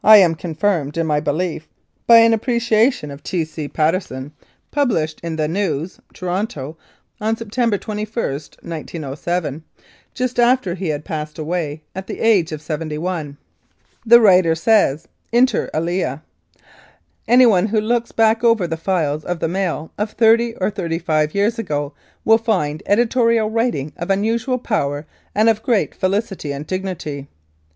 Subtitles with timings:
[0.03, 1.67] I am con firmed in my belief
[2.07, 3.45] by an appreciation of T.
[3.45, 3.67] C.
[3.69, 4.31] Patteson
[4.73, 4.73] 62 1888 89.
[4.73, 6.77] Lethbridge published in The News, Toronto,
[7.21, 8.31] on September 21,
[8.63, 9.63] 1907,
[10.15, 13.37] just after he had passed away at the age of seventy one.
[14.03, 16.23] The writer says, inter alia,
[17.27, 21.35] "Anyone who looks back over the files of The Matt of thirty or thirty five
[21.35, 21.93] years ago
[22.25, 25.05] will find editorial writing of unusual power
[25.35, 27.27] and of great felicity and dignity.